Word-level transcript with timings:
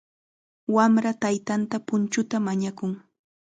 Wamra 0.75 1.11
taytanta 1.21 1.75
punchuta 1.87 2.37
mañakun. 2.47 2.91